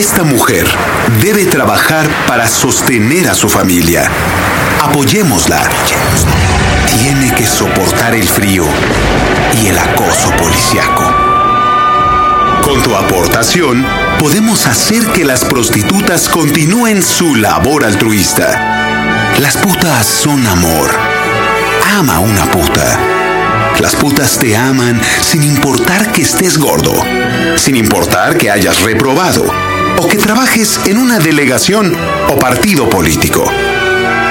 [0.00, 0.66] Esta mujer
[1.20, 4.10] debe trabajar para sostener a su familia.
[4.80, 5.60] Apoyémosla.
[6.88, 8.64] Tiene que soportar el frío
[9.62, 11.04] y el acoso policiaco.
[12.62, 13.84] Con tu aportación,
[14.18, 19.34] podemos hacer que las prostitutas continúen su labor altruista.
[19.38, 20.90] Las putas son amor.
[21.98, 22.98] Ama una puta.
[23.80, 26.94] Las putas te aman sin importar que estés gordo,
[27.56, 29.69] sin importar que hayas reprobado
[30.00, 31.94] o que trabajes en una delegación
[32.28, 33.44] o partido político.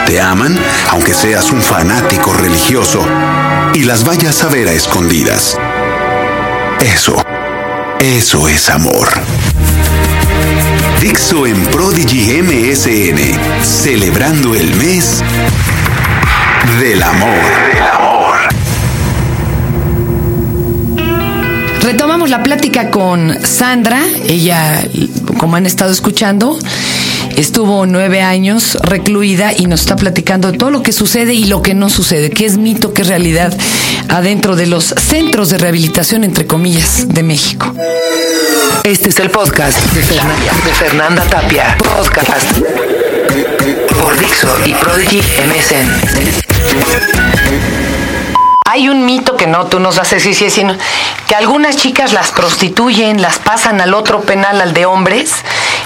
[0.08, 0.58] Te aman
[0.90, 3.06] aunque seas un fanático religioso
[3.76, 5.60] y las vayas a ver a escondidas.
[6.82, 7.24] Eso,
[8.00, 9.10] eso es amor.
[11.00, 15.24] Dixo en Prodigy MSN, celebrando el mes
[16.80, 17.30] del amor.
[17.30, 18.09] Del amor.
[21.92, 24.00] Retomamos la plática con Sandra.
[24.28, 24.80] Ella,
[25.40, 26.56] como han estado escuchando,
[27.36, 31.74] estuvo nueve años recluida y nos está platicando todo lo que sucede y lo que
[31.74, 33.52] no sucede, qué es mito, qué es realidad
[34.08, 37.74] adentro de los centros de rehabilitación, entre comillas, de México.
[38.84, 41.76] Este es el podcast de Fernanda, de Fernanda Tapia.
[41.80, 42.56] Podcast
[44.00, 45.90] por Dixo y Prodigy MSN.
[48.70, 50.78] Hay un mito que no, tú nos haces sí, sí, sino
[51.28, 55.34] que algunas chicas las prostituyen, las pasan al otro penal, al de hombres,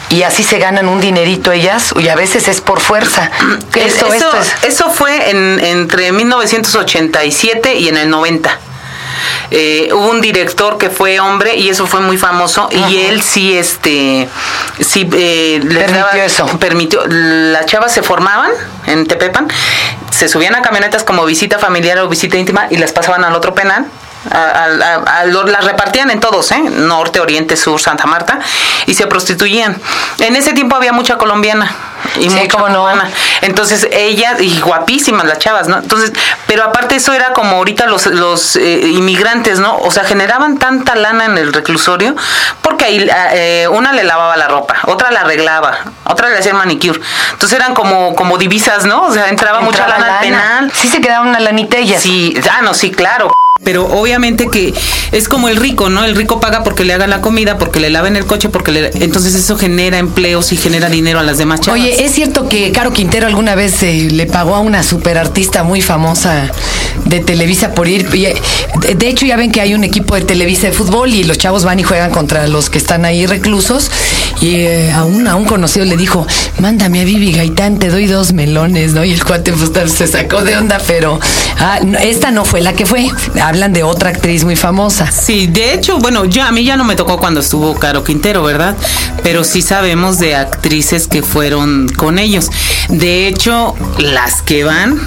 [0.09, 3.31] y así se ganan un dinerito ellas, y a veces es por fuerza.
[3.76, 4.30] Eso, eso,
[4.64, 8.59] eso fue en, entre 1987 y en el 90.
[9.52, 13.56] Eh, hubo un director que fue hombre y eso fue muy famoso y él sí
[13.56, 14.28] este
[14.80, 18.52] sí eh, permitió eso permitió las chavas se formaban
[18.88, 19.48] en Tepepan
[20.14, 23.53] se subían a camionetas como visita familiar o visita íntima y las pasaban al otro
[23.53, 23.88] penal
[24.30, 26.61] las repartían en todos, ¿eh?
[26.61, 28.39] norte, oriente, sur, Santa Marta,
[28.86, 29.80] y se prostituían.
[30.20, 31.70] En ese tiempo había mucha colombiana
[32.19, 32.83] y sí, mucha no.
[33.42, 35.78] Entonces ella, y guapísimas las chavas, ¿no?
[35.78, 36.14] Entonces,
[36.48, 39.77] pero aparte eso era como ahorita los, los eh, inmigrantes, ¿no?
[39.77, 42.15] O sea, generaban tanta lana en el reclusorio,
[42.61, 46.99] porque ahí eh, una le lavaba la ropa, otra la arreglaba, otra le hacía manicure.
[47.32, 49.04] Entonces eran como, como divisas, ¿no?
[49.04, 50.71] O sea, entraba, mucha lana, al penal.
[50.73, 52.02] Sí se quedaba una lanita ellas.
[52.02, 54.73] Sí, ah, no, sí, claro pero obviamente que
[55.11, 56.03] es como el rico, ¿no?
[56.03, 58.91] El rico paga porque le hagan la comida, porque le laven el coche, porque le...
[58.95, 61.79] entonces eso genera empleos y genera dinero a las demás chavas.
[61.79, 65.81] Oye, es cierto que Caro Quintero alguna vez eh, le pagó a una superartista muy
[65.81, 66.51] famosa
[67.05, 68.07] de Televisa por ir.
[68.13, 68.35] Eh,
[68.95, 71.63] de hecho, ya ven que hay un equipo de Televisa de fútbol y los chavos
[71.63, 73.91] van y juegan contra los que están ahí reclusos.
[74.41, 76.27] Y eh, a, un, a un conocido le dijo,
[76.59, 79.05] mándame a Vivi Gaitán, te doy dos melones, ¿no?
[79.05, 81.19] Y el cuate pues, se sacó de onda, pero
[81.59, 83.07] ah, esta no fue la que fue
[83.53, 85.11] hablan de otra actriz muy famosa.
[85.11, 88.41] Sí, de hecho, bueno, yo a mí ya no me tocó cuando estuvo Caro Quintero,
[88.41, 88.75] ¿verdad?
[89.21, 92.49] Pero sí sabemos de actrices que fueron con ellos.
[92.89, 94.99] De hecho, las que van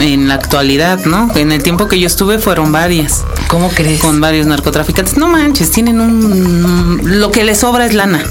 [0.00, 1.30] en la actualidad, ¿no?
[1.36, 3.24] En el tiempo que yo estuve fueron varias.
[3.48, 4.00] ¿Cómo crees?
[4.00, 5.18] Con varios narcotraficantes.
[5.18, 7.20] No manches, tienen un...
[7.20, 8.24] Lo que les sobra es lana.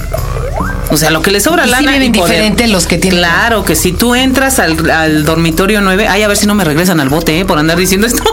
[0.90, 1.94] O sea, lo que les sobra ¿Y lana.
[2.00, 3.20] Sí diferente los que tienen.
[3.20, 6.64] Claro, que si tú entras al, al, dormitorio 9, ay, a ver si no me
[6.64, 7.46] regresan al bote, ¿eh?
[7.46, 8.24] Por andar diciendo esto.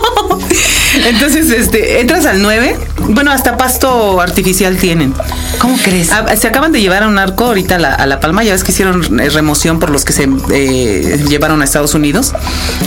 [1.06, 2.76] Entonces, este, entras al 9,
[3.10, 5.14] bueno, hasta pasto artificial tienen.
[5.58, 6.10] ¿Cómo crees?
[6.12, 8.52] Ah, se acaban de llevar a un arco ahorita a la, a la, Palma, ya
[8.52, 12.32] ves que hicieron eh, remoción por los que se eh, llevaron a Estados Unidos.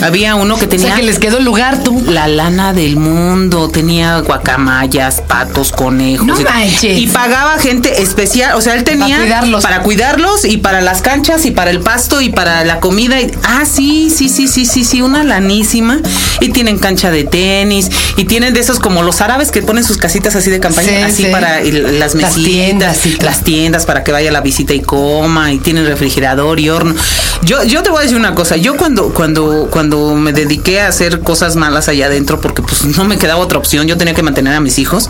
[0.02, 0.88] Había uno que tenía...
[0.88, 2.04] O sea, que les quedó el lugar, tú.
[2.08, 6.28] La lana del mundo, tenía guacamayas, patos, conejos.
[6.28, 6.98] No y, manches.
[6.98, 9.18] y pagaba gente especial, o sea, él tenía...
[9.18, 9.64] Para cuidarlos.
[9.64, 13.20] Para cuidarlos y para las canchas y para el pasto y para la comida.
[13.22, 16.00] Y, ah, sí, sí, sí, sí, sí, sí, una lanísima.
[16.40, 19.98] Y tienen cancha de tenis y tienen de esos como los árabes que ponen sus
[19.98, 21.30] casitas así de campaña, Sí, así sí.
[21.32, 25.52] para las mesitas, Las tiendas, sí, las tiendas para que vaya la visita y coma
[25.54, 26.96] y tienen refrigerador y horno.
[27.44, 30.88] Yo yo te voy a decir una cosa, yo cuando cuando cuando me dediqué a
[30.88, 34.24] hacer cosas malas allá adentro porque pues no me quedaba otra opción, yo tenía que
[34.24, 35.10] mantener a mis hijos.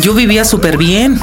[0.00, 1.20] Yo vivía súper bien.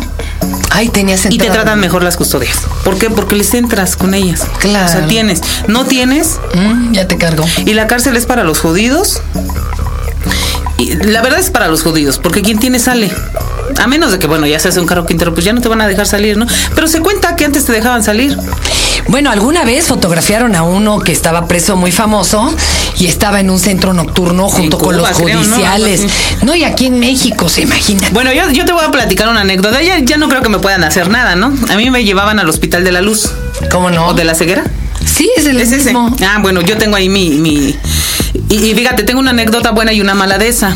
[0.71, 2.57] Ay, tenías Y te tratan mejor las custodias.
[2.83, 3.09] ¿Por qué?
[3.09, 4.41] Porque les entras con ellas.
[4.59, 4.87] Claro.
[4.87, 5.41] O sea, tienes.
[5.67, 6.39] No tienes.
[6.55, 7.45] Mm, ya te cargo.
[7.65, 9.21] Y la cárcel es para los jodidos.
[10.77, 13.11] Y la verdad es para los jodidos, porque quien tiene sale.
[13.79, 15.81] A menos de que, bueno, ya seas un carro quintero, pues ya no te van
[15.81, 16.45] a dejar salir, ¿no?
[16.75, 18.37] Pero se cuenta que antes te dejaban salir.
[19.07, 22.53] Bueno, alguna vez fotografiaron a uno que estaba preso muy famoso
[22.97, 25.43] y estaba en un centro nocturno junto con los creo, ¿no?
[25.43, 26.05] judiciales.
[26.43, 26.55] ¿no?
[26.55, 28.07] y aquí en México, se imagina.
[28.11, 29.81] Bueno, yo, yo te voy a platicar una anécdota.
[29.81, 31.53] Ya, ya no creo que me puedan hacer nada, ¿no?
[31.69, 33.29] A mí me llevaban al Hospital de la Luz.
[33.71, 34.07] ¿Cómo no?
[34.07, 34.63] ¿O de la ceguera?
[35.05, 35.85] Sí, es el Es ese.
[35.85, 36.15] mismo.
[36.25, 37.31] Ah, bueno, yo tengo ahí mi...
[37.31, 37.77] mi
[38.49, 40.75] y, y fíjate, tengo una anécdota buena y una mala de esa.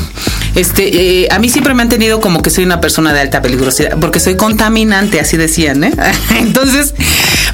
[0.55, 3.43] Este, eh, a mí siempre me han tenido como que soy una persona de alta
[3.43, 5.93] peligrosidad, porque soy contaminante, así decían, ¿eh?
[6.39, 6.95] Entonces,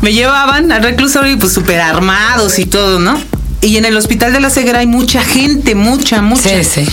[0.02, 3.20] me llevaban al reclusorio y pues súper armados y todo, ¿no?
[3.60, 6.50] Y en el hospital de la ceguera hay mucha gente, mucha, mucha.
[6.50, 6.86] Sí, sí.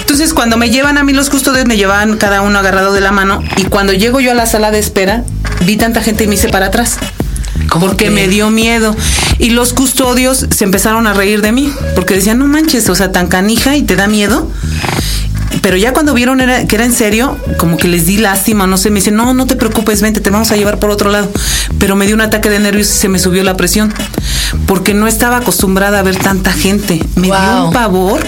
[0.00, 3.12] Entonces, cuando me llevan a mí los custodios, me llevaban cada uno agarrado de la
[3.12, 3.42] mano.
[3.56, 5.24] Y cuando llego yo a la sala de espera,
[5.64, 6.98] vi tanta gente y me hice para atrás.
[7.68, 8.96] ¿Cómo Porque me dio miedo.
[9.38, 11.72] Y los custodios se empezaron a reír de mí.
[11.94, 14.50] Porque decían, no manches, o sea, tan canija y te da miedo.
[15.62, 18.76] Pero ya cuando vieron era- que era en serio, como que les di lástima, no
[18.76, 21.30] sé, me dicen, no, no te preocupes, vente, te vamos a llevar por otro lado.
[21.78, 23.92] Pero me dio un ataque de nervios y se me subió la presión,
[24.66, 27.02] porque no estaba acostumbrada a ver tanta gente.
[27.16, 27.34] Me dio
[27.66, 28.20] un pavor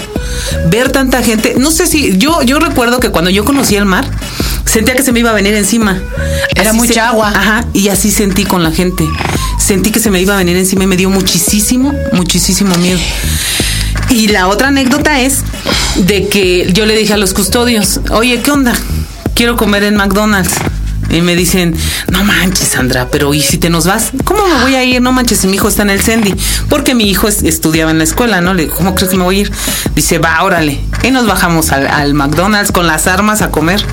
[0.69, 1.55] ver tanta gente.
[1.57, 4.05] No sé si, yo, yo recuerdo que cuando yo conocí el mar,
[4.65, 5.99] sentía que se me iba a venir encima.
[6.55, 7.29] Era mucha se- agua.
[7.29, 9.07] Ajá, y así sentí con la gente.
[9.59, 12.99] Sentí que se me iba a venir encima y me dio muchísimo, muchísimo miedo.
[14.09, 15.43] Y la otra anécdota es
[15.95, 18.73] de que yo le dije a los custodios, oye, ¿qué onda?
[19.35, 20.51] Quiero comer en McDonald's.
[21.09, 21.75] Y me dicen,
[22.11, 24.11] no manches, Sandra, pero ¿y si te nos vas?
[24.25, 25.01] ¿Cómo me voy a ir?
[25.01, 26.35] No manches, si mi hijo está en el Sendy.
[26.69, 28.53] Porque mi hijo es- estudiaba en la escuela, ¿no?
[28.53, 29.51] Le digo, ¿cómo crees que me voy a ir?
[29.95, 30.79] Dice, va, órale.
[31.03, 33.83] Y nos bajamos al, al McDonald's con las armas a comer.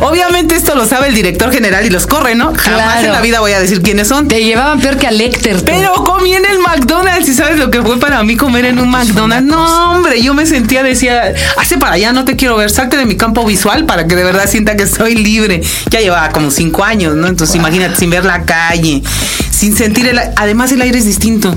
[0.00, 2.52] Obviamente esto lo sabe el director general y los corre, ¿no?
[2.56, 3.06] Jamás Claro.
[3.06, 4.28] en la vida voy a decir quiénes son.
[4.28, 5.58] Te llevaban peor que a Lecter.
[5.58, 5.64] tú.
[5.66, 8.88] Pero comí en el McDonald's y sabes lo que fue para mí comer en un
[8.90, 9.46] McDonald's.
[9.50, 13.04] No, hombre, yo me sentía, decía, hace para allá, no te quiero ver, salte de
[13.04, 15.60] mi campo visual para que de verdad sienta que soy libre.
[15.90, 17.26] Ya llevaba como cinco años, ¿no?
[17.26, 19.02] Entonces imagínate, sin ver la calle,
[19.50, 21.56] sin sentir el Además el aire es distinto.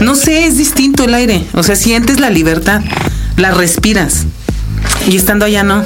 [0.00, 1.44] No sé, es distinto el aire.
[1.54, 2.80] O sea, sientes la libertad,
[3.36, 4.24] la respiras.
[5.06, 5.84] Y estando allá no.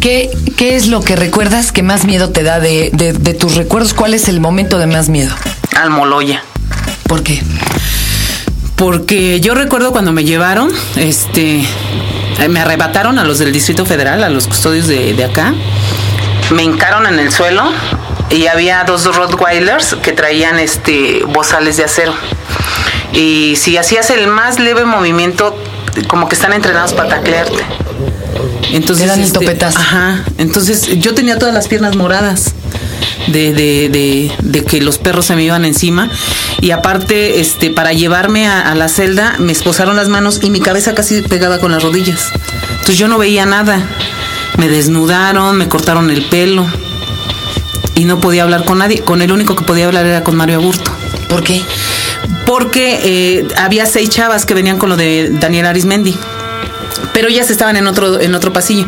[0.00, 3.54] ¿Qué, ¿Qué es lo que recuerdas que más miedo te da de, de- de tus
[3.54, 3.94] recuerdos?
[3.94, 5.32] ¿Cuál es el momento de más miedo?
[5.76, 6.42] Almoloya.
[7.06, 7.40] ¿Por qué?
[8.76, 11.60] Porque yo recuerdo cuando me llevaron, este,
[12.38, 15.52] eh, me arrebataron a los del Distrito Federal, a los custodios de, de acá.
[16.50, 17.70] Me hincaron en el suelo
[18.30, 22.14] y había dos Rottweilers que traían este bozales de acero.
[23.12, 25.56] Y si hacías el más leve movimiento,
[26.08, 27.64] como que están entrenados para taclearte.
[28.72, 29.78] Entonces, el este, topetazo.
[29.78, 30.24] Ajá.
[30.36, 32.52] Entonces yo tenía todas las piernas moradas
[33.28, 36.10] de, de, de, de que los perros se me iban encima.
[36.60, 40.60] Y aparte, este, para llevarme a, a la celda, me esposaron las manos y mi
[40.60, 42.30] cabeza casi pegada con las rodillas.
[42.72, 43.80] Entonces yo no veía nada.
[44.58, 46.66] Me desnudaron, me cortaron el pelo.
[47.98, 49.00] Y no podía hablar con nadie.
[49.02, 50.90] Con el único que podía hablar era con Mario Aburto
[51.28, 51.62] ¿Por qué?
[52.46, 56.16] porque eh, había seis chavas que venían con lo de Daniel Arismendi.
[57.12, 58.86] Pero ellas estaban en otro, en otro pasillo.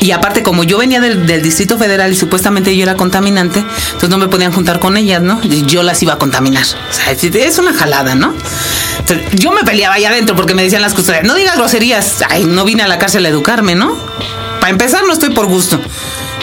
[0.00, 4.08] Y aparte, como yo venía del, del Distrito Federal y supuestamente yo era contaminante, entonces
[4.08, 5.38] no me podían juntar con ellas, ¿no?
[5.42, 6.62] Y Yo las iba a contaminar.
[6.64, 8.32] O sea, es- una jalada, ¿no?
[9.00, 12.22] Entonces, yo me peleaba allá adentro porque me decían las custodias, no digas groserías.
[12.30, 13.96] Ay, no vine a la cárcel a educarme, ¿no?
[14.60, 15.78] Para empezar, no estoy por gusto.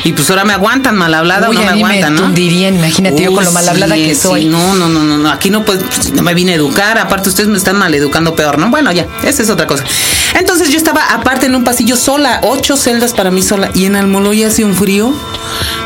[0.04, 2.22] Y pues ahora me aguantan mal hablada o no me a mí me aguantan, ¿no?
[2.24, 4.46] tundirían, imagínate yo con lo mal hablada que soy.
[4.46, 7.50] No, no, no, no, no, aquí no, pues, no me vine a educar, aparte ustedes
[7.50, 8.70] me están mal educando peor, ¿no?
[8.70, 9.84] Bueno, ya, esa es otra cosa.
[10.40, 13.96] Entonces yo estaba aparte en un pasillo sola, ocho celdas para mí sola, y en
[13.96, 15.14] Almoloya hacía un frío.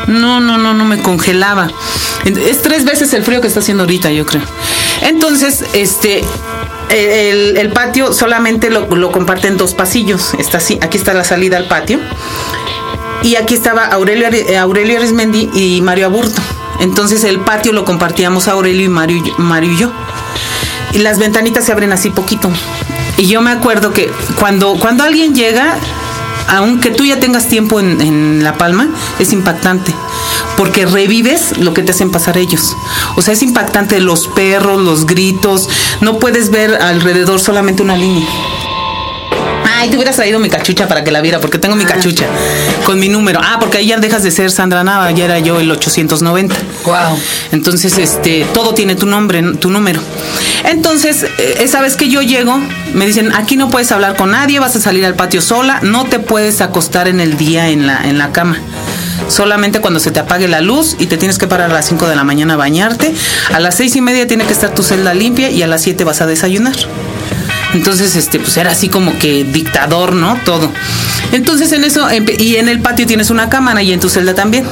[0.06, 1.68] No, no, no, no me congelaba.
[2.24, 4.42] Es tres veces el frío que está haciendo ahorita, yo creo.
[5.02, 6.24] Entonces, este,
[6.90, 10.34] el, el patio solamente lo, lo comparten dos pasillos.
[10.38, 11.98] Está así, aquí está la salida al patio.
[13.26, 16.40] Y aquí estaba Aurelio, eh, Aurelio Arismendi y Mario Aburto.
[16.78, 19.92] Entonces el patio lo compartíamos Aurelio y Mario, Mario y yo.
[20.92, 22.52] Y las ventanitas se abren así poquito.
[23.16, 25.76] Y yo me acuerdo que cuando, cuando alguien llega,
[26.46, 29.92] aunque tú ya tengas tiempo en, en La Palma, es impactante.
[30.56, 32.76] Porque revives lo que te hacen pasar ellos.
[33.16, 35.68] O sea, es impactante los perros, los gritos.
[36.00, 38.24] No puedes ver alrededor solamente una línea.
[39.78, 42.24] Ay, te hubieras traído mi cachucha para que la viera, porque tengo mi cachucha
[42.84, 43.40] con mi número.
[43.42, 46.54] Ah, porque ahí ya dejas de ser Sandra Nava, ya era yo el 890.
[46.84, 46.94] Wow.
[47.52, 50.00] Entonces, este, todo tiene tu nombre, tu número.
[50.64, 52.58] Entonces, eh, esa vez que yo llego,
[52.94, 56.04] me dicen, aquí no puedes hablar con nadie, vas a salir al patio sola, no
[56.04, 58.58] te puedes acostar en el día en la, en la cama.
[59.28, 62.08] Solamente cuando se te apague la luz y te tienes que parar a las 5
[62.08, 63.12] de la mañana a bañarte.
[63.52, 66.04] A las seis y media tiene que estar tu celda limpia y a las 7
[66.04, 66.76] vas a desayunar.
[67.76, 70.38] Entonces, este, pues era así como que dictador, ¿no?
[70.44, 70.72] Todo.
[71.32, 72.06] Entonces en eso,
[72.38, 74.64] y en el patio tienes una cámara y en tu celda también.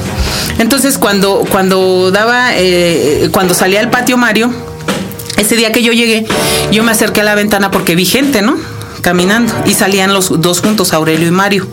[0.57, 4.51] Entonces cuando, cuando daba, eh, cuando salía al patio Mario,
[5.37, 6.25] ese día que yo llegué,
[6.71, 8.57] yo me acerqué a la ventana porque vi gente, ¿no?
[9.05, 9.53] Caminando.
[9.67, 11.67] Y salían los dos juntos, Aurelio y Mario.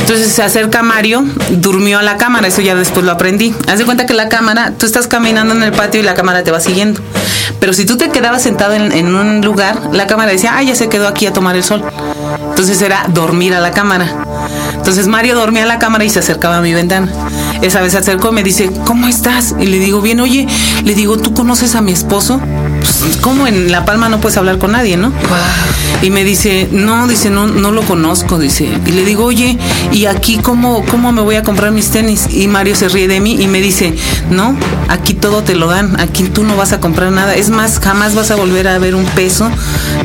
[0.00, 3.54] Entonces se acerca Mario, durmió a la cámara, eso ya después lo aprendí.
[3.70, 6.44] Haz de cuenta que la cámara, tú estás caminando en el patio y la cámara
[6.44, 7.02] te va siguiendo.
[7.60, 10.74] Pero si tú te quedabas sentado en, en un lugar, la cámara decía, ah, ya
[10.74, 11.84] se quedó aquí a tomar el sol.
[12.48, 14.08] Entonces era dormir a la cámara.
[14.72, 17.12] Entonces Mario dormía en la cámara y se acercaba a mi ventana.
[17.60, 19.54] Esa vez se acercó y me dice, ¿cómo estás?
[19.60, 20.46] Y le digo, bien, oye,
[20.82, 22.40] le digo, ¿tú conoces a mi esposo?
[22.88, 25.12] Pues, ¿cómo en La Palma no puedes hablar con nadie, no?
[26.02, 28.68] Y me dice, no, dice, no, no lo conozco, dice.
[28.86, 29.58] Y le digo, oye,
[29.92, 32.28] ¿y aquí cómo, cómo me voy a comprar mis tenis?
[32.32, 33.94] Y Mario se ríe de mí y me dice,
[34.30, 34.56] no,
[34.88, 37.34] aquí todo te lo dan, aquí tú no vas a comprar nada.
[37.34, 39.50] Es más, jamás vas a volver a ver un peso,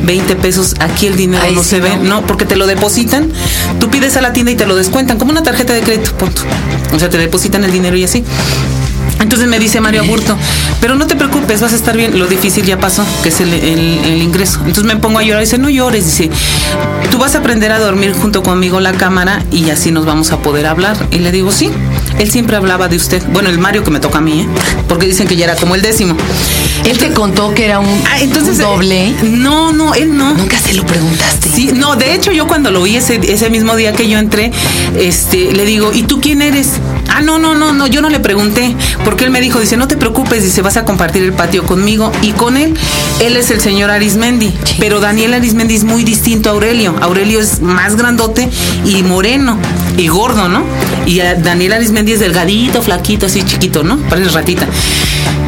[0.03, 3.31] 20 pesos, aquí el dinero no se ve, no, porque te lo depositan,
[3.79, 6.41] tú pides a la tienda y te lo descuentan, como una tarjeta de crédito, punto.
[6.93, 8.23] O sea, te depositan el dinero y así.
[9.23, 10.37] Entonces me dice Mario Aburto,
[10.81, 12.19] pero no te preocupes, vas a estar bien.
[12.19, 14.59] Lo difícil ya pasó, que es el, ingreso.
[14.59, 15.41] Entonces me pongo a llorar.
[15.41, 16.05] Dice, no llores.
[16.05, 16.29] Dice,
[17.09, 20.39] tú vas a aprender a dormir junto conmigo la cámara y así nos vamos a
[20.39, 20.97] poder hablar.
[21.11, 21.71] Y le digo, sí.
[22.19, 23.23] Él siempre hablaba de usted.
[23.31, 24.47] Bueno, el Mario que me toca a mí, ¿eh?
[24.87, 26.15] porque dicen que ya era como el décimo.
[26.85, 29.15] Él te contó que era un, ah, entonces, doble.
[29.23, 30.33] no, no, él no.
[30.33, 31.49] Nunca se lo preguntaste.
[31.49, 34.51] Sí, no, de hecho yo cuando lo vi ese, ese mismo día que yo entré,
[34.99, 36.73] este, le digo, ¿y tú quién eres?
[37.15, 39.87] Ah, no, no, no, no, yo no le pregunté, porque él me dijo, dice, no
[39.87, 42.73] te preocupes, dice, vas a compartir el patio conmigo y con él.
[43.19, 46.95] Él es el señor Arismendi, pero Daniel Arismendi es muy distinto a Aurelio.
[47.01, 48.49] Aurelio es más grandote
[48.83, 49.59] y moreno
[49.95, 50.63] y gordo, ¿no?
[51.05, 53.97] Y Daniel Arismendi es delgadito, flaquito, así chiquito, ¿no?
[54.09, 54.65] Parece ratita.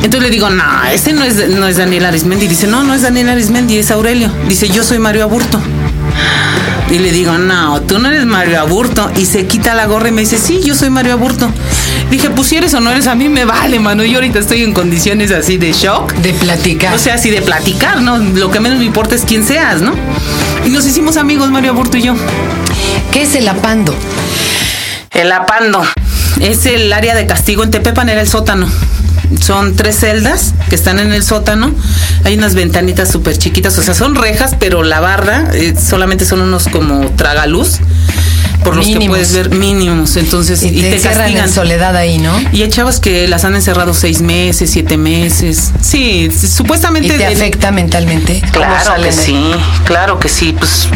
[0.03, 2.47] Entonces le digo, no, ese no es, no es Daniel Arismendi.
[2.47, 4.29] Dice, no, no es Daniel Arismendi, es Aurelio.
[4.47, 5.59] Dice, yo soy Mario Aburto.
[6.89, 9.11] Y le digo, no, tú no eres Mario Aburto.
[9.15, 11.49] Y se quita la gorra y me dice, sí, yo soy Mario Aburto.
[12.11, 14.03] Dije, pues si eres o no eres, a mí me vale, mano.
[14.03, 16.13] Yo ahorita estoy en condiciones así de shock.
[16.15, 16.93] De platicar.
[16.93, 18.17] O sea, así de platicar, ¿no?
[18.17, 19.93] Lo que menos me importa es quién seas, ¿no?
[20.65, 22.15] Y nos hicimos amigos, Mario Aburto y yo.
[23.11, 23.95] ¿Qué es el apando?
[25.11, 25.83] El apando.
[26.39, 28.67] Es el área de castigo en Tepepan, era el sótano.
[29.41, 31.73] Son tres celdas que están en el sótano.
[32.23, 36.41] Hay unas ventanitas súper chiquitas, o sea, son rejas, pero la barra eh, solamente son
[36.41, 37.79] unos como tragaluz
[38.63, 40.17] por los que puedes ver mínimos.
[40.17, 41.45] Entonces, y, te, castigan.
[41.45, 42.33] en soledad ahí, ¿no?
[42.51, 45.71] Y hay chavas que las han encerrado seis meses, siete meses.
[45.81, 47.15] Sí, supuestamente.
[47.15, 48.41] ¿Y te afecta mentalmente?
[48.51, 49.51] Claro que sí,
[49.85, 50.55] claro que sí.
[50.57, 50.87] Pues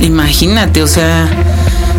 [0.00, 1.28] imagínate, o sea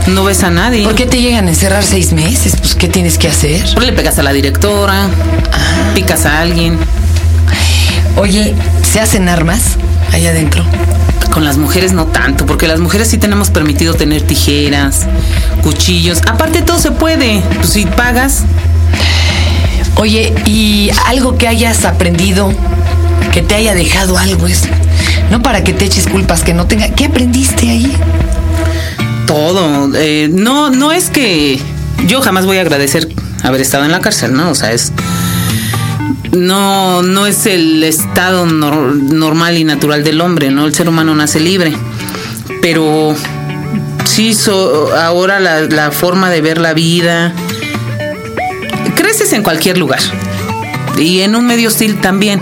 [0.07, 0.83] no ves a nadie.
[0.83, 2.55] ¿Por qué te llegan a encerrar seis meses?
[2.57, 3.63] Pues, ¿qué tienes que hacer?
[3.73, 5.91] Pues le pegas a la directora, ah.
[5.93, 6.77] picas a alguien.
[8.15, 9.77] Oye, ¿se hacen armas
[10.11, 10.63] allá adentro?
[11.31, 15.05] Con las mujeres no tanto, porque las mujeres sí tenemos permitido tener tijeras,
[15.61, 16.21] cuchillos.
[16.27, 18.43] Aparte todo se puede, pues si pagas.
[19.95, 22.51] Oye, ¿y algo que hayas aprendido,
[23.33, 24.63] que te haya dejado algo es,
[25.31, 27.95] no para que te eches culpas, que no tenga, ¿qué aprendiste ahí?
[29.27, 29.91] Todo.
[29.95, 31.61] Eh, no, no es que
[32.07, 33.07] yo jamás voy a agradecer
[33.43, 34.49] haber estado en la cárcel, ¿no?
[34.49, 34.91] O sea, es
[36.31, 40.65] no, no es el estado normal y natural del hombre, ¿no?
[40.65, 41.73] El ser humano nace libre.
[42.61, 43.15] Pero
[44.05, 44.35] sí,
[44.97, 47.33] ahora la, forma de ver la vida.
[48.95, 49.99] Creces en cualquier lugar.
[50.97, 52.41] Y en un medio hostil también.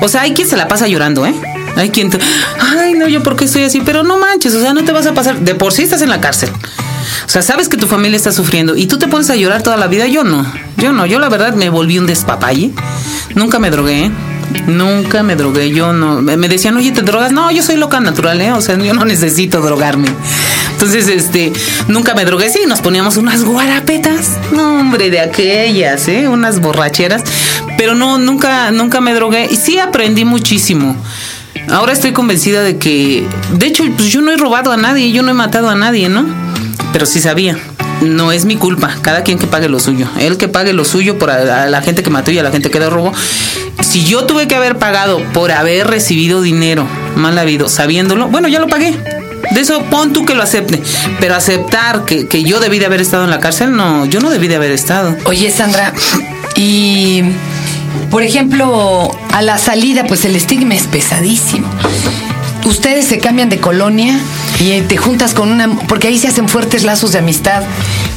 [0.00, 1.34] O sea, hay quien se la pasa llorando, ¿eh?
[1.76, 2.10] Hay quien,
[2.92, 5.06] ay, no, yo por qué estoy así, pero no manches, o sea, no te vas
[5.06, 6.50] a pasar, de por sí estás en la cárcel.
[7.26, 9.76] O sea, sabes que tu familia está sufriendo y tú te pones a llorar toda
[9.76, 10.06] la vida.
[10.06, 10.44] Yo no,
[10.76, 12.70] yo no, yo la verdad me volví un despapalle.
[13.34, 14.10] Nunca me drogué,
[14.66, 15.70] nunca me drogué.
[15.70, 17.32] Yo no, me decían, oye, ¿te drogas?
[17.32, 18.52] No, yo soy loca natural, ¿eh?
[18.52, 20.08] O sea, yo no necesito drogarme.
[20.72, 21.52] Entonces, este,
[21.88, 22.50] nunca me drogué.
[22.50, 26.28] Sí, nos poníamos unas guarapetas, no, hombre, de aquellas, ¿eh?
[26.28, 27.22] Unas borracheras.
[27.78, 29.48] Pero no, nunca, nunca me drogué.
[29.50, 30.96] Y sí aprendí muchísimo.
[31.70, 35.22] Ahora estoy convencida de que, de hecho, pues yo no he robado a nadie, yo
[35.22, 36.26] no he matado a nadie, ¿no?
[36.92, 37.58] Pero sí sabía.
[38.02, 40.08] No es mi culpa, cada quien que pague lo suyo.
[40.18, 42.68] Él que pague lo suyo por a, la gente que mató y a la gente
[42.68, 43.12] que le robó.
[43.80, 48.58] Si yo tuve que haber pagado por haber recibido dinero mal habido, sabiéndolo, bueno, ya
[48.58, 48.98] lo pagué.
[49.52, 50.82] De eso pon tú que lo acepte.
[51.20, 54.30] Pero aceptar que, que yo debí de haber estado en la cárcel, no, yo no
[54.30, 55.16] debí de haber estado.
[55.24, 55.92] Oye, Sandra,
[56.56, 57.22] y
[58.10, 61.68] por ejemplo, a la salida, pues el estigma es pesadísimo.
[62.64, 64.18] Ustedes se cambian de colonia
[64.60, 67.64] y te juntas con una, porque ahí se hacen fuertes lazos de amistad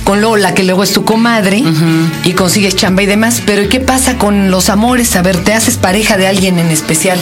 [0.03, 1.63] con Lola, que luego es tu comadre,
[2.23, 3.41] y consigues chamba y demás.
[3.45, 5.15] Pero ¿qué pasa con los amores?
[5.15, 7.19] A ver, ¿te haces pareja de alguien en especial?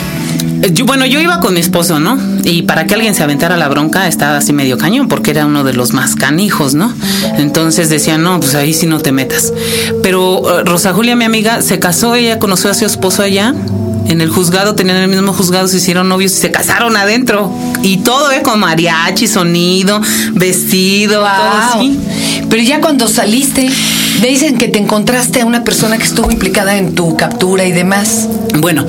[0.61, 2.17] Eh, bueno, yo iba con mi esposo, ¿no?
[2.43, 5.63] Y para que alguien se aventara la bronca estaba así medio cañón, porque era uno
[5.63, 6.93] de los más canijos, ¿no?
[7.37, 9.53] Entonces decía, no, pues ahí sí no te metas.
[10.01, 13.53] Pero eh, Rosa Julia, mi amiga, se casó, ella conoció a su esposo allá
[14.07, 17.51] en el juzgado, tenían el mismo juzgado, se hicieron novios y se casaron adentro.
[17.81, 18.41] Y todo, ¿eh?
[18.43, 20.01] Con mariachi, sonido,
[20.33, 21.99] vestido, todo así.
[22.49, 23.69] Pero ya cuando saliste,
[24.21, 27.71] me dicen que te encontraste a una persona que estuvo implicada en tu captura y
[27.71, 28.27] demás.
[28.59, 28.85] Bueno,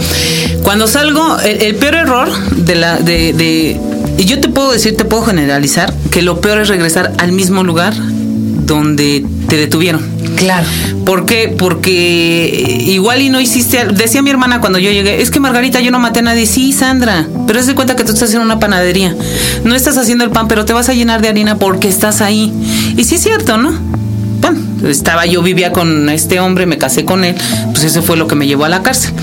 [0.63, 2.99] cuando salgo, el, peor error de la.
[2.99, 3.81] de,
[4.17, 7.65] y yo te puedo decir, te puedo generalizar, que lo peor es regresar al mismo
[7.65, 10.14] lugar donde te detuvieron.
[10.45, 10.67] Claro.
[11.07, 11.55] ¿Por qué?
[11.57, 13.87] Porque igual y no hiciste.
[13.87, 16.45] Decía mi hermana cuando yo llegué: Es que Margarita, yo no maté a nadie.
[16.45, 17.27] Sí, Sandra.
[17.47, 19.17] Pero es de cuenta que tú estás haciendo una panadería.
[19.65, 22.53] No estás haciendo el pan, pero te vas a llenar de harina porque estás ahí.
[22.95, 23.73] Y sí es cierto, ¿no?
[24.43, 27.35] Bueno, estaba yo, vivía con este hombre, me casé con él.
[27.73, 29.15] Pues eso fue lo que me llevó a la cárcel.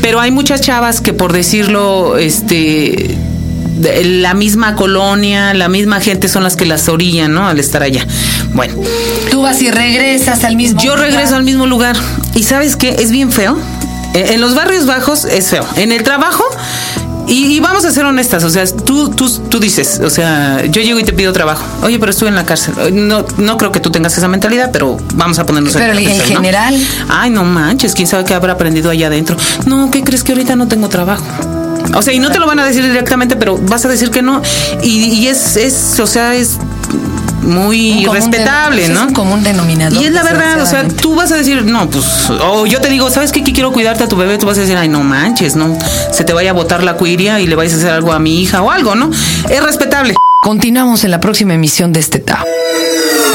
[0.00, 3.16] Pero hay muchas chavas que, por decirlo, este
[3.80, 7.46] la misma colonia, la misma gente son las que las orillan, ¿no?
[7.48, 8.06] Al estar allá.
[8.54, 8.74] Bueno,
[9.30, 11.10] Tú vas y regresas al mismo yo lugar.
[11.10, 11.96] regreso al mismo lugar.
[12.34, 12.90] ¿Y sabes qué?
[12.98, 13.58] Es bien feo.
[14.14, 15.66] Eh, En los barrios bajos es feo.
[15.76, 16.44] En el trabajo,
[17.28, 20.80] y, y vamos a ser honestas, o sea, tú, tú, tú dices, o sea, yo
[20.80, 21.64] llego y te pido trabajo.
[21.82, 22.74] Oye, pero estuve en la cárcel.
[22.92, 26.28] No, no creo que tú tengas esa mentalidad, pero vamos a ponernos Pero en contexto,
[26.30, 26.36] ¿no?
[26.36, 26.86] general.
[27.08, 29.36] Ay, no manches, quién sabe qué habrá aprendido allá adentro.
[29.66, 31.24] No, ¿qué crees que ahorita no tengo trabajo?
[31.94, 34.22] O sea, y no te lo van a decir directamente, pero vas a decir que
[34.22, 34.42] no.
[34.82, 36.58] Y, y es, es, o sea, es
[37.46, 39.00] muy respetable, ¿no?
[39.00, 40.00] Es un común denominador.
[40.02, 42.88] Y es la verdad, o sea, tú vas a decir, no, pues, o yo te
[42.88, 43.42] digo, ¿sabes qué?
[43.42, 45.78] Que quiero cuidarte a tu bebé, tú vas a decir, ay, no manches, no,
[46.12, 48.42] se te vaya a botar la cuiria y le vayas a hacer algo a mi
[48.42, 49.10] hija o algo, ¿no?
[49.48, 50.14] Es respetable.
[50.42, 52.44] Continuamos en la próxima emisión de este TAO.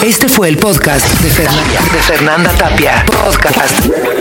[0.03, 3.05] Este fue el podcast de Fernanda, de Fernanda Tapia.
[3.05, 4.20] Podcast